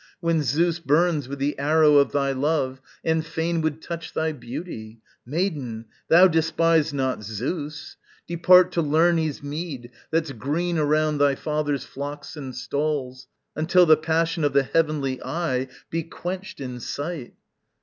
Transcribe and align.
When 0.19 0.41
Zeus 0.41 0.79
burns 0.79 1.27
with 1.29 1.37
the 1.37 1.59
arrow 1.59 1.97
of 1.97 2.11
thy 2.11 2.31
love 2.31 2.81
And 3.05 3.23
fain 3.23 3.61
would 3.61 3.83
touch 3.83 4.13
thy 4.15 4.31
beauty? 4.31 4.99
Maiden, 5.27 5.85
thou 6.07 6.27
Despise 6.27 6.91
not 6.91 7.21
Zeus! 7.21 7.97
depart 8.25 8.71
to 8.71 8.81
Lerné's 8.81 9.43
mead 9.43 9.91
That's 10.09 10.31
green 10.31 10.79
around 10.79 11.19
thy 11.19 11.35
father's 11.35 11.83
flocks 11.85 12.35
and 12.35 12.55
stalls, 12.55 13.27
Until 13.55 13.85
the 13.85 13.95
passion 13.95 14.43
of 14.43 14.53
the 14.53 14.63
heavenly 14.63 15.21
Eye 15.23 15.67
Be 15.91 16.01
quenched 16.01 16.59
in 16.59 16.79
sight." 16.79 17.35